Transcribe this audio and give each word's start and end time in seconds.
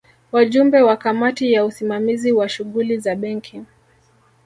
Wajumbe 0.31 0.81
wa 0.81 0.97
Kamati 0.97 1.53
ya 1.53 1.65
Usimamizi 1.65 2.31
wa 2.31 2.49
Shughuli 2.49 2.97
za 2.97 3.15
Benki 3.15 3.61